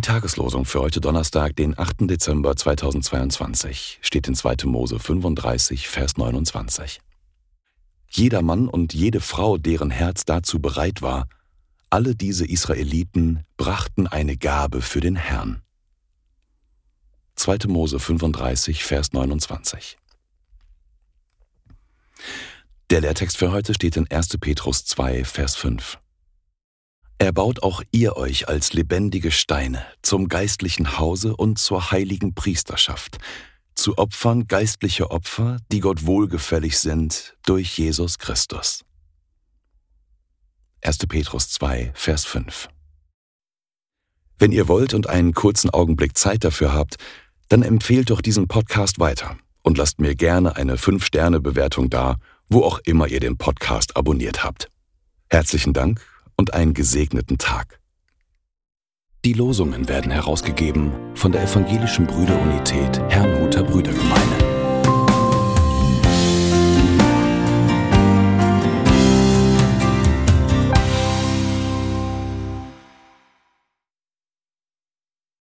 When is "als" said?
28.48-28.72